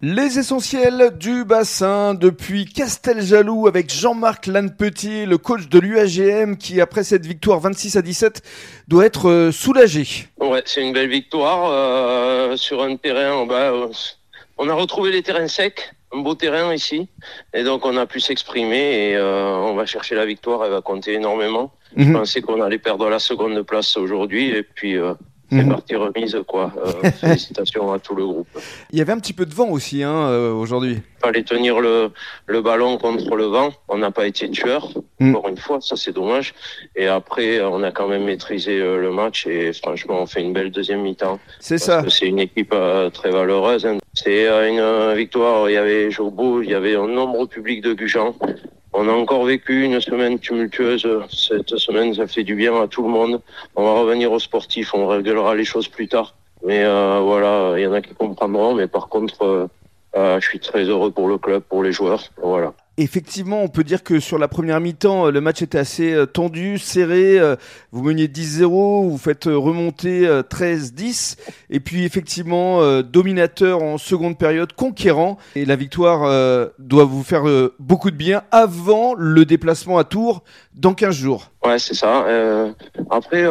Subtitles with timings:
[0.00, 7.02] Les essentiels du bassin depuis Casteljaloux avec Jean-Marc Lannepetit, le coach de l'UAGM qui après
[7.02, 8.42] cette victoire 26 à 17
[8.86, 10.06] doit être euh, soulagé.
[10.38, 13.44] Ouais, c'est une belle victoire euh, sur un terrain.
[13.46, 13.72] Bah,
[14.56, 17.08] on a retrouvé les terrains secs, un beau terrain ici,
[17.52, 20.64] et donc on a pu s'exprimer et euh, on va chercher la victoire.
[20.64, 21.72] Elle va compter énormément.
[21.96, 22.12] Je Mhm.
[22.12, 25.14] pensais qu'on allait perdre la seconde place aujourd'hui et puis euh,
[25.50, 25.68] c'est Mhm.
[25.70, 26.72] parti remise quoi.
[26.84, 28.48] Euh, félicitations à tout le groupe.
[28.90, 31.00] Il y avait un petit peu de vent aussi hein, euh, aujourd'hui.
[31.20, 32.10] fallait tenir le,
[32.46, 33.72] le ballon contre le vent.
[33.88, 34.88] On n'a pas été tueur,
[35.20, 35.34] Mm.
[35.34, 36.54] encore une fois, ça c'est dommage.
[36.94, 40.52] Et après, on a quand même maîtrisé euh, le match et franchement, on fait une
[40.52, 41.40] belle deuxième mi-temps.
[41.58, 42.04] C'est ça.
[42.08, 43.84] C'est une équipe euh, très valeureuse.
[43.84, 43.98] hein.
[44.14, 45.68] C'est une victoire.
[45.68, 48.34] Il y avait Jobo, il y avait un nombre public de Gujan.
[48.92, 51.06] On a encore vécu une semaine tumultueuse.
[51.30, 53.40] Cette semaine, ça fait du bien à tout le monde.
[53.76, 56.34] On va revenir aux sportifs, on réglera les choses plus tard.
[56.64, 58.74] Mais euh, voilà, il y en a qui comprendront.
[58.74, 59.66] Mais par contre, euh,
[60.16, 62.22] euh, je suis très heureux pour le club, pour les joueurs.
[62.42, 62.72] Voilà.
[63.00, 66.26] Effectivement, on peut dire que sur la première mi-temps, euh, le match était assez euh,
[66.26, 67.38] tendu, serré.
[67.38, 67.54] euh,
[67.92, 71.36] Vous meniez 10-0, vous faites remonter euh, 13-10.
[71.70, 75.38] Et puis effectivement, dominateur en seconde période, conquérant.
[75.54, 77.44] Et la victoire doit vous faire
[77.78, 80.42] beaucoup de bien avant le déplacement à Tours
[80.74, 81.50] dans 15 jours.
[81.64, 82.26] Ouais, c'est ça.
[83.10, 83.44] Après,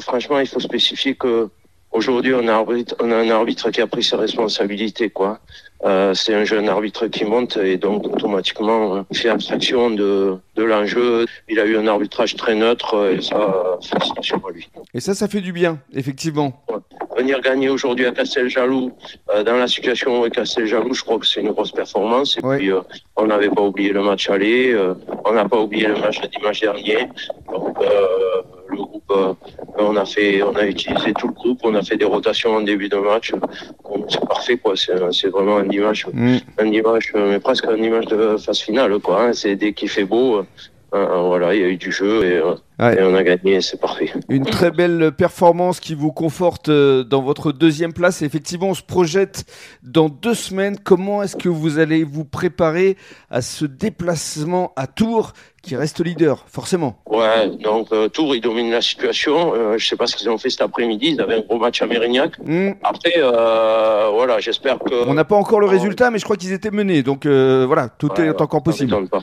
[0.00, 1.48] franchement, il faut spécifier que
[1.90, 5.40] aujourd'hui, on on a un arbitre qui a pris ses responsabilités, quoi.
[5.84, 10.36] Euh, c'est un jeune arbitre qui monte et donc automatiquement, euh, il fait abstraction de,
[10.56, 11.26] de l'enjeu.
[11.48, 14.70] Il a eu un arbitrage très neutre et ça, euh, félicitations à lui.
[14.94, 16.64] Et ça, ça fait du bien, effectivement.
[17.18, 18.92] Venir gagner aujourd'hui à Casteljaloux,
[19.34, 22.38] euh, dans la situation où est Casteljaloux, je crois que c'est une grosse performance.
[22.38, 22.58] Et Ouais.
[22.58, 22.80] puis, euh,
[23.16, 24.94] on n'avait pas oublié le match aller, euh,
[25.26, 27.08] on n'a pas oublié le match de dimanche dernier.
[27.52, 28.06] Donc, euh,
[28.68, 29.34] le groupe, euh,
[29.78, 32.62] on a fait, on a utilisé tout le groupe, on a fait des rotations en
[32.62, 33.32] début de match.
[34.08, 34.74] C'est parfait, quoi.
[34.76, 36.36] C'est c'est vraiment un dimanche, Mm.
[36.58, 39.22] un dimanche, euh, mais presque un dimanche de phase finale, quoi.
[39.22, 39.32] hein.
[39.32, 40.36] C'est dès qu'il fait beau.
[40.38, 40.44] euh,
[40.94, 42.98] euh, voilà, il y a eu du jeu et, euh, Ouais.
[42.98, 44.12] et on a gagné, c'est parfait.
[44.28, 48.22] Une très belle performance qui vous conforte euh, dans votre deuxième place.
[48.22, 49.44] Et effectivement, on se projette
[49.82, 50.76] dans deux semaines.
[50.82, 52.96] Comment est-ce que vous allez vous préparer
[53.30, 55.32] à ce déplacement à Tours
[55.62, 56.98] qui reste leader, forcément?
[57.06, 59.54] Ouais, donc euh, Tours, ils dominent la situation.
[59.54, 61.12] Euh, je sais pas ce qu'ils ont fait cet après-midi.
[61.12, 62.32] Ils avaient un gros match à Mérignac.
[62.44, 65.06] Hmm, Après, euh, voilà, j'espère que.
[65.08, 67.02] On n'a pas encore le résultat, mais je crois qu'ils étaient menés.
[67.02, 68.90] Donc voilà, tout Ouais, est encore possible.
[68.90, 69.20] M'étonne pas.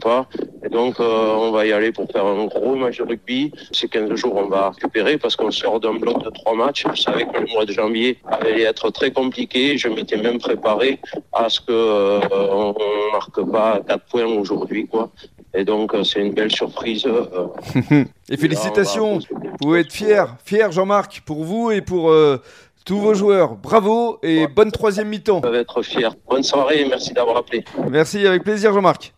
[0.00, 0.26] Pas.
[0.64, 3.52] Et donc, on va y aller pour faire un gros match de rugby.
[3.72, 6.84] Ces 15 jours, on va récupérer parce qu'on sort d'un bloc de trois matchs.
[6.94, 9.78] Je savais que le mois de janvier allait être très compliqué.
[9.78, 10.98] Je m'étais même préparé
[11.32, 15.10] à ce que euh, on, on marque pas quatre points aujourd'hui, quoi.
[15.54, 17.04] Et donc, euh, c'est une belle surprise.
[17.06, 17.46] euh,
[18.30, 22.10] Et félicitations, Là, on va- vous pouvez être fier, fier Jean-Marc, pour vous et pour
[22.10, 22.38] euh,
[22.86, 23.56] tous vos joueurs.
[23.56, 25.40] Bravo et bonne troisième mi-temps.
[25.40, 26.08] peuvent être fiers.
[26.28, 27.64] Bonne soirée et merci d'avoir appelé.
[27.90, 29.12] Merci, avec plaisir Jean-Marc.